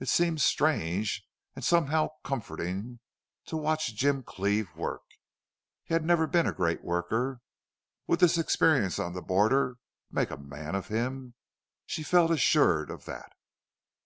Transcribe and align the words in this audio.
It 0.00 0.10
seemed 0.10 0.42
strange, 0.42 1.26
and 1.56 1.64
somehow 1.64 2.08
comforting, 2.24 3.00
to 3.46 3.56
watch 3.56 3.96
Jim 3.96 4.22
Cleve 4.22 4.76
work. 4.76 5.00
He 5.84 5.94
had 5.94 6.04
never 6.04 6.26
been 6.26 6.46
a 6.46 6.52
great 6.52 6.84
worker. 6.84 7.40
Would 8.06 8.20
this 8.20 8.36
experience 8.36 8.98
on 8.98 9.14
the 9.14 9.22
border 9.22 9.78
make 10.10 10.30
a 10.30 10.36
man 10.36 10.74
of 10.74 10.88
him? 10.88 11.32
She 11.86 12.02
felt 12.02 12.30
assured 12.30 12.90
of 12.90 13.06
that. 13.06 13.32